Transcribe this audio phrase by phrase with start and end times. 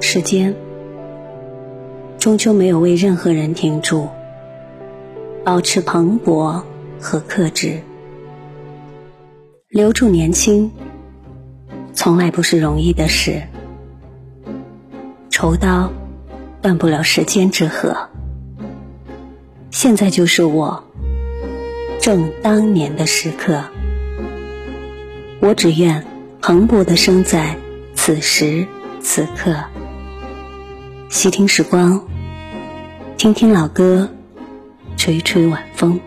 [0.00, 0.54] 时间
[2.18, 4.08] 终究没有为任何人停住，
[5.44, 6.62] 保持蓬勃
[7.00, 7.82] 和克制，
[9.68, 10.70] 留住年轻，
[11.92, 13.42] 从来不是容易的事。
[15.30, 15.90] 愁刀
[16.62, 18.08] 断不了时间之河，
[19.72, 20.84] 现在就是我
[22.00, 23.64] 正当年的时刻。
[25.40, 26.06] 我只愿
[26.46, 27.56] 蓬勃的生在
[27.94, 28.66] 此时
[29.00, 29.56] 此刻。
[31.08, 31.98] 细听时光，
[33.16, 34.10] 听听老歌，
[34.98, 35.98] 吹吹晚风。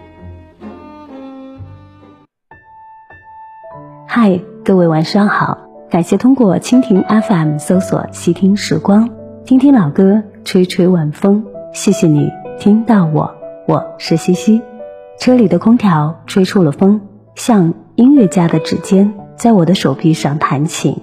[4.08, 5.58] 嗨，各位晚上好，
[5.90, 9.10] 感谢通过蜻蜓 FM 搜索“细听时光”，
[9.44, 11.44] 听听老歌，吹吹晚风。
[11.74, 13.34] 谢谢你听到我，
[13.68, 14.62] 我是西西。
[15.20, 17.02] 车里的空调吹出了风，
[17.34, 21.00] 像音乐家的指尖在我的手臂上弹琴。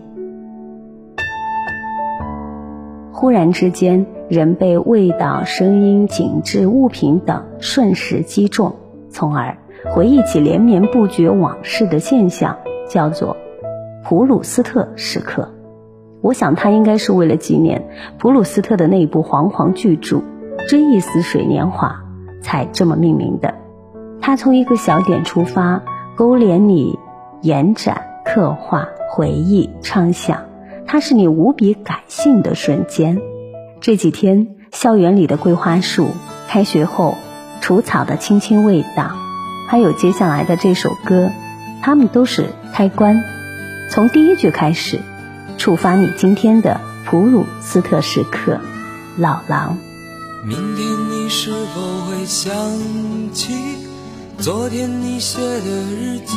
[3.13, 8.75] 忽然之间，人被味道、声音、景致、物品等瞬时击中，
[9.09, 9.57] 从而
[9.93, 12.59] 回忆起连绵不绝往事的现象，
[12.91, 13.37] 叫做
[14.03, 15.49] 普鲁斯特时刻。
[16.21, 17.87] 我想，他应该是为了纪念
[18.19, 20.17] 普鲁斯特的那部煌煌巨著
[20.69, 22.03] 《追忆似水年华》
[22.43, 23.55] 才这么命名的。
[24.21, 25.83] 他从一个小点出发，
[26.17, 26.99] 勾连你，
[27.43, 30.45] 延展、刻画、回忆、畅想。
[30.87, 33.21] 它是你无比感性的瞬间。
[33.81, 36.09] 这几天，校园里的桂花树，
[36.49, 37.17] 开学后
[37.61, 39.11] 除草的青青味道，
[39.69, 41.31] 还有接下来的这首歌，
[41.83, 43.25] 它们都是开关。
[43.91, 45.01] 从第一句开始，
[45.57, 48.61] 触发你今天的普鲁斯特时刻。
[49.17, 49.79] 老狼。
[50.45, 52.53] 明天你是否会想
[53.33, 53.55] 起
[54.39, 56.37] 昨天你写的日记？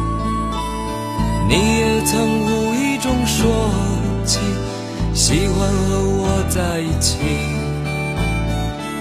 [1.51, 3.51] 你也曾无意中说
[4.25, 4.39] 起
[5.13, 7.17] 喜欢和我在一起，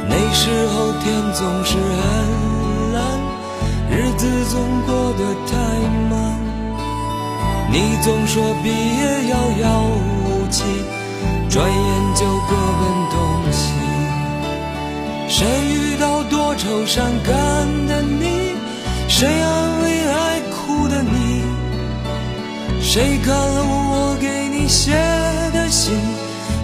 [0.09, 2.03] 那时候天总是很
[2.93, 2.99] 蓝，
[3.89, 5.53] 日子总过得太
[6.11, 6.13] 慢。
[7.71, 9.87] 你总说毕业遥遥
[10.25, 10.65] 无期，
[11.49, 12.83] 转眼就各奔
[13.13, 13.17] 东
[13.53, 13.63] 西。
[15.29, 17.33] 谁遇到多愁善感
[17.87, 18.57] 的你？
[19.07, 21.40] 谁安慰爱哭的你？
[22.93, 24.91] 谁看了我给你写
[25.53, 25.95] 的信？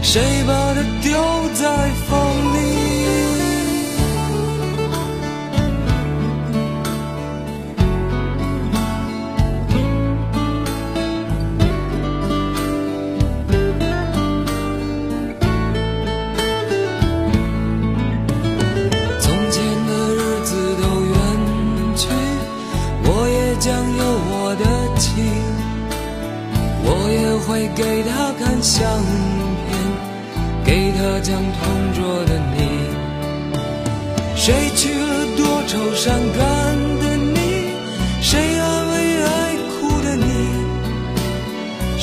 [0.02, 1.12] 谁把它丢
[1.54, 2.18] 在风
[2.52, 2.75] 里？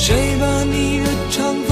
[0.06, 1.63] 谁把你的长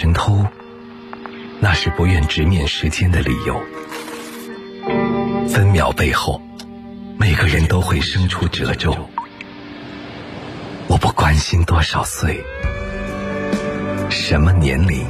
[0.00, 0.46] 神偷，
[1.58, 3.60] 那是不愿直面时间的理由。
[5.48, 6.40] 分秒背后，
[7.18, 8.96] 每个人都会生出褶皱。
[10.86, 12.44] 我不关心多少岁，
[14.08, 15.04] 什么年龄，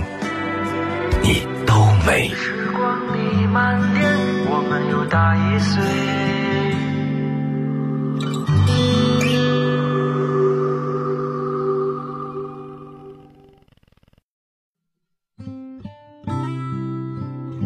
[1.21, 1.75] 你都
[2.07, 2.31] 美。
[2.31, 4.11] 时光里慢点，
[4.47, 6.48] 我们又大一岁。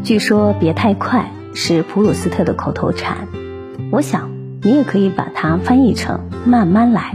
[0.03, 3.29] 据说“别太快”是普鲁斯特的口头禅，
[3.93, 7.15] 我想你也可以把它翻译成“慢慢来”。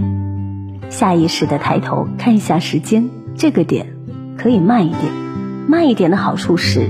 [0.89, 3.87] 下意识的抬头看一下时间，这个点
[4.37, 5.01] 可以慢一点。
[5.67, 6.89] 慢一点的好处是，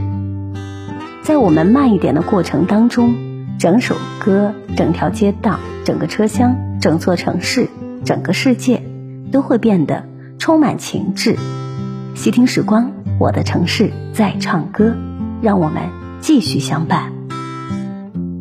[1.23, 3.15] 在我们慢一点的过程当中，
[3.57, 7.69] 整首歌、整条街道、整个车厢、整座城市、
[8.05, 8.83] 整个世界
[9.31, 10.07] 都会变得
[10.38, 11.35] 充满情致。
[12.13, 14.95] 细听时光，我的城市在唱歌。
[15.41, 15.83] 让我们
[16.19, 17.13] 继续相伴。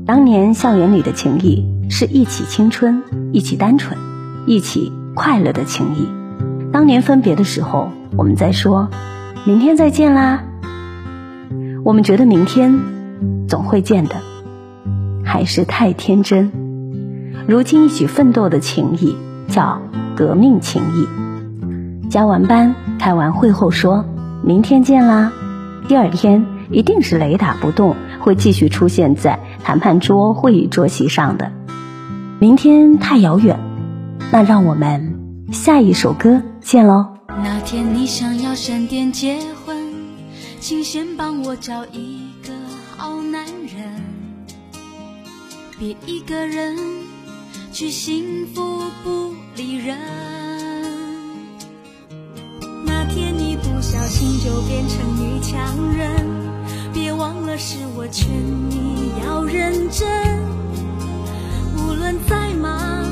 [0.06, 3.02] 当年校园里的情谊，是一起青春，
[3.32, 3.98] 一起单纯，
[4.46, 6.08] 一起快乐的情谊。
[6.72, 8.88] 当年分别的时候，我们在说
[9.44, 10.44] “明天再见啦”，
[11.84, 12.78] 我们觉得明天
[13.48, 14.14] 总会见的，
[15.24, 16.52] 还是太天真。
[17.48, 19.16] 如今一起奋斗的情谊，
[19.48, 19.80] 叫
[20.16, 22.08] 革命情谊。
[22.08, 24.04] 加完班、开完会后说
[24.44, 25.32] “明天见啦”，
[25.88, 26.46] 第二天。
[26.70, 31.52] 一定是雷打不动，会继续出现在谈判桌、会议桌席上的。
[32.38, 33.58] 明天太遥远，
[34.30, 35.18] 那让我们
[35.52, 37.06] 下一首歌见喽。
[37.28, 39.76] 那天你想要闪电结婚，
[40.60, 42.52] 请先帮我找一个
[42.96, 44.02] 好男人，
[45.78, 46.76] 别一个人
[47.72, 49.96] 去幸福不理人。
[52.84, 56.25] 那天你不小心就变成女强人。
[57.46, 58.28] 别忘了，是我劝
[58.68, 60.04] 你要认真，
[61.76, 63.04] 无论再忙，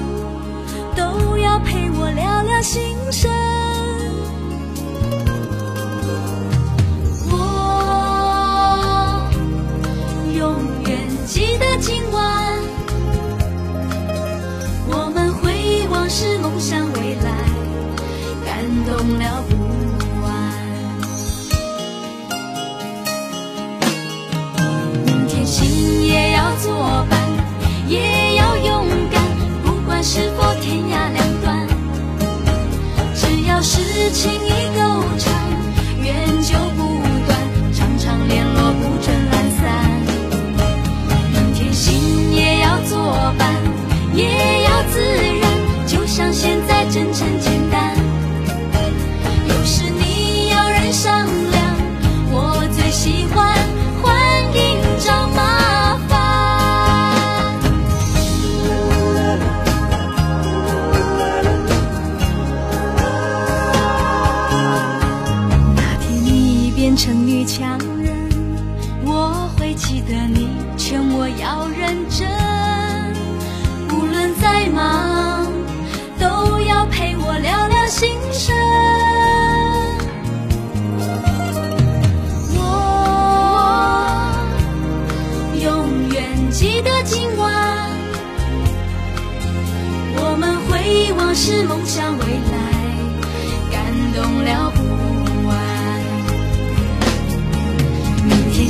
[0.97, 3.31] 都要陪我聊聊心声。
[7.31, 7.37] 我
[10.37, 10.57] 永
[10.89, 12.44] 远记得今晚，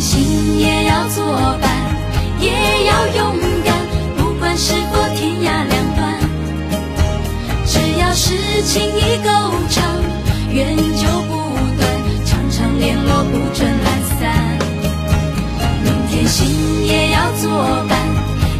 [0.05, 1.25] 心也要作
[1.63, 1.71] 伴，
[2.39, 2.51] 也
[2.85, 3.75] 要勇敢，
[4.19, 6.21] 不管是否天涯两端。
[7.65, 9.31] 只要是情意够
[9.71, 9.83] 长，
[10.51, 11.33] 缘就不
[11.79, 11.89] 断，
[12.27, 14.59] 常常联络不准懒散。
[15.83, 17.51] 明天心也要作
[17.89, 17.99] 伴，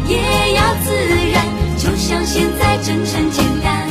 [0.07, 0.17] 也
[0.55, 0.95] 要自
[1.31, 1.45] 然，
[1.77, 3.87] 就像现在真诚简单。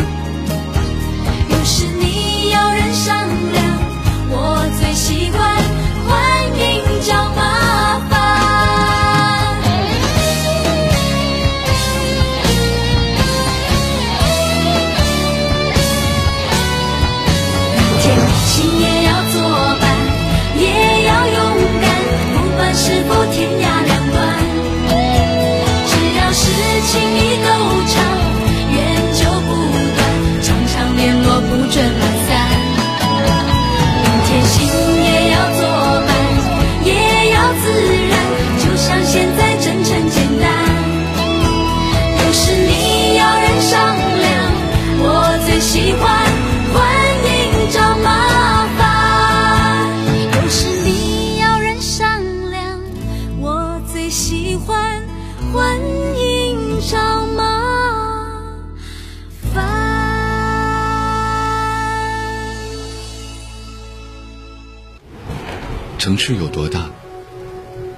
[66.26, 66.90] 市有多大，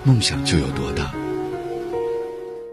[0.03, 1.15] 梦想就有多大。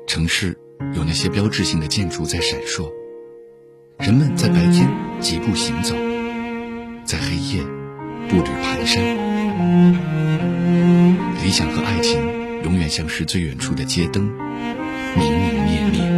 [0.07, 0.57] 城市
[0.95, 2.91] 有那些标志性的建筑在闪烁，
[3.99, 5.93] 人们在白天疾步行走，
[7.05, 7.61] 在黑夜
[8.27, 8.97] 步履蹒跚。
[11.43, 12.19] 理想和爱情
[12.63, 14.23] 永远像是最远处的街灯，
[15.15, 16.12] 明明灭灭。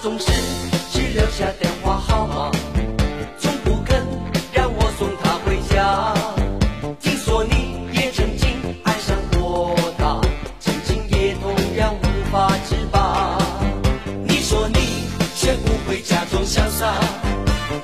[0.00, 0.26] 总是
[0.92, 2.50] 只留下电话号码，
[3.38, 4.06] 从不肯
[4.52, 6.14] 让我送她回家。
[7.00, 8.48] 听说你也曾经
[8.84, 10.20] 爱上过他，
[10.60, 13.38] 曾经也同样无法自拔。
[14.24, 16.94] 你说你学不会假装潇洒，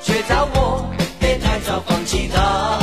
[0.00, 2.78] 却叫我别太早放弃他，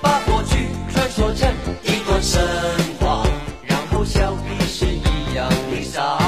[0.00, 1.52] 把过去传说成
[1.82, 2.42] 一段神
[2.98, 3.26] 话，
[3.62, 6.18] 然后笑彼是一样的傻。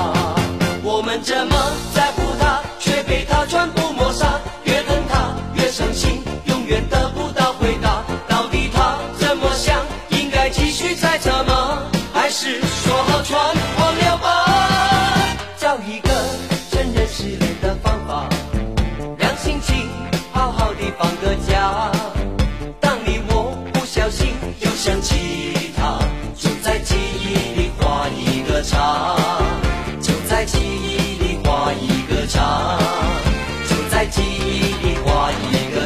[0.82, 1.56] 我们这么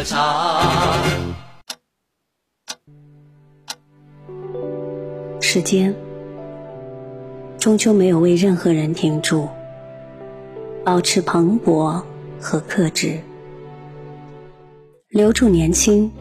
[0.04, 0.60] 一个叉。
[5.40, 5.94] 时间
[7.58, 9.48] 终究没有为任何人停住，
[10.84, 12.02] 保持蓬勃
[12.38, 13.20] 和克制，
[15.08, 16.12] 留住年轻，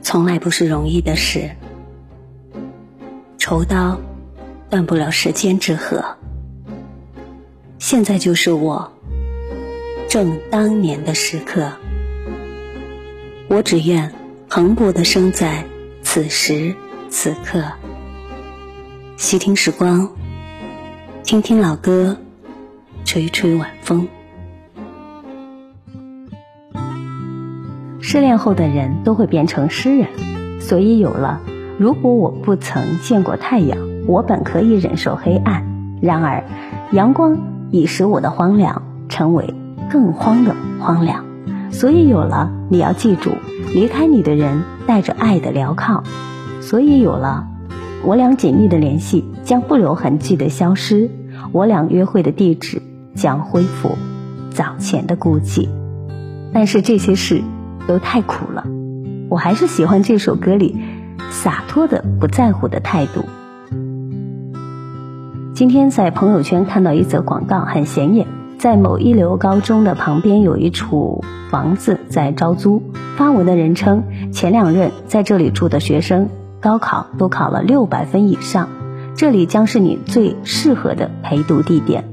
[0.00, 1.50] 从来不是容易的事。
[3.36, 4.00] 仇刀
[4.70, 6.02] 断不了时间之河，
[7.78, 8.90] 现在就是我
[10.08, 11.72] 正当年的时刻。
[13.54, 14.10] 我只愿
[14.48, 15.62] 蓬勃的生在
[16.00, 16.74] 此时
[17.10, 17.62] 此刻。
[19.18, 20.08] 细听时光，
[21.22, 22.16] 听听老歌，
[23.04, 24.08] 吹吹晚风。
[28.00, 30.08] 失恋后的人都会变成诗人，
[30.58, 31.42] 所以有了
[31.78, 35.98] “如果我不曾见过太阳，我本可以忍受黑暗。
[36.00, 36.42] 然而，
[36.92, 37.36] 阳光
[37.70, 39.52] 已使我的荒凉成为
[39.90, 41.26] 更荒的荒凉。”
[41.72, 43.32] 所以有了“你要记住，
[43.74, 46.04] 离开你的人带着爱的镣铐。”
[46.62, 47.48] 所以有了。
[48.04, 51.08] 我俩紧密的联系将不留痕迹的消失，
[51.52, 52.82] 我俩约会的地址
[53.14, 53.96] 将恢复
[54.50, 55.68] 早前的孤寂。
[56.52, 57.42] 但是这些事
[57.86, 58.66] 都太苦了，
[59.28, 60.76] 我还是喜欢这首歌里
[61.30, 63.24] 洒脱的不在乎的态度。
[65.54, 68.26] 今天在朋友圈看到一则广告，很显眼，
[68.62, 72.80] 在某一流高中的旁边有一处房子在招租，
[73.16, 76.28] 发文的人称前两任在这里住的学生。
[76.60, 78.68] 高考都考了六百分以上，
[79.16, 82.04] 这里将是你最适合的陪读地点。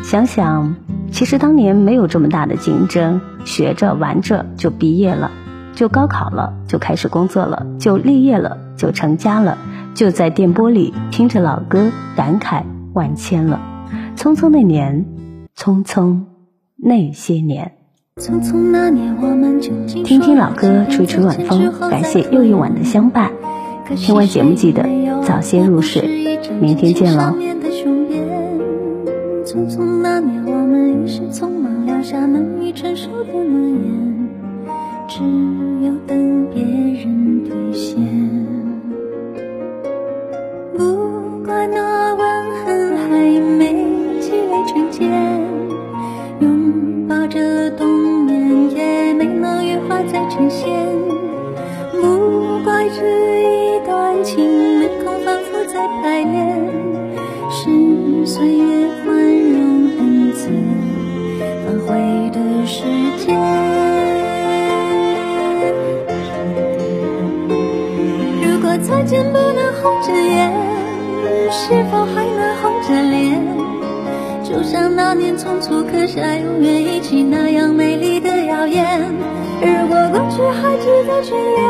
[0.00, 0.76] 想想，
[1.10, 5.32] 其实当年没有这么大的竞争，学着玩着就毕业了，
[5.74, 9.58] 就高考了，就开始工作了，就立业了，就成家了，
[9.96, 12.62] 就在电波里听着老歌，感慨
[12.92, 13.60] 万千了。
[14.16, 15.04] 匆匆那年，
[15.58, 16.20] 匆匆
[16.76, 17.72] 那些年。
[18.22, 23.32] 匆匆那年，我们究竟听听老歌，吹吹晚风，感谢又一晚的相伴。
[23.96, 24.88] 听完节目记得
[25.24, 27.34] 早些入睡，明天见喽。
[29.44, 34.28] 匆匆那年，我们一时匆忙撂下难以承受的诺言，
[35.08, 35.24] 只
[35.84, 38.17] 有等别人兑现。
[76.20, 79.00] 下永远一起那样美丽的谣言。
[79.60, 81.62] 如果过去还值得眷恋，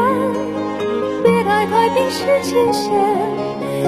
[1.22, 2.90] 别太快冰释前嫌。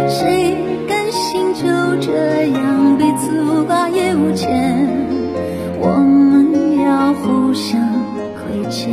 [0.08, 0.54] 谁
[0.86, 1.62] 甘心就
[1.98, 4.86] 这样彼此无挂也无牵？
[5.80, 7.80] 我们要互相
[8.36, 8.92] 亏欠，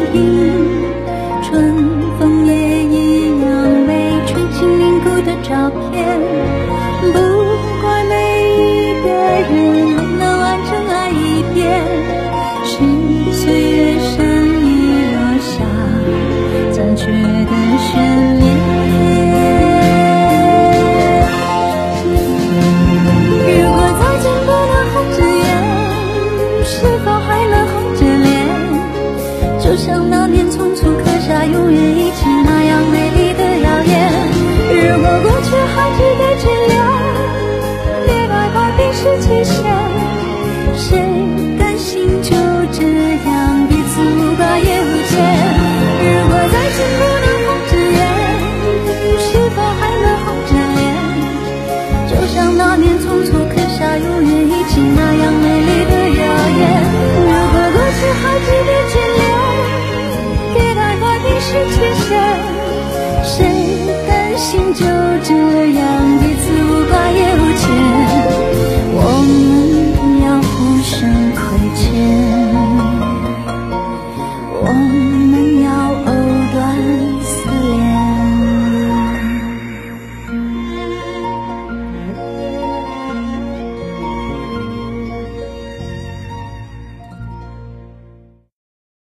[17.45, 18.40] 的旋律。